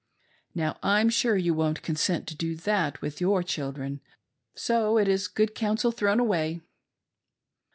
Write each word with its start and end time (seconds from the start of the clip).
Now 0.55 0.79
I'm 0.81 1.09
sure 1.09 1.37
you 1.37 1.53
won't 1.53 1.83
consent 1.83 2.25
to 2.27 2.35
do 2.35 2.55
that 2.55 3.03
with 3.03 3.21
your 3.21 3.43
children, 3.43 4.01
so 4.55 4.97
it 4.97 5.07
is'good 5.07 5.53
counsel 5.53 5.91
thrown 5.91 6.19
away." 6.19 6.61